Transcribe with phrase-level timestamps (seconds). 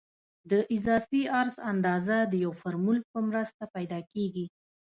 [0.49, 4.45] د اضافي عرض اندازه د یو فورمول په مرسته پیدا کیږي